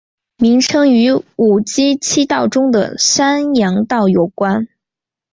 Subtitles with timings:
[0.37, 4.67] 名称与五畿七道中的山阳道有关。